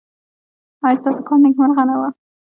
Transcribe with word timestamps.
ایا 0.85 0.99
ستاسو 0.99 1.21
کال 1.27 1.39
نیکمرغه 1.43 1.83
نه 1.89 1.95
و؟ 1.99 2.01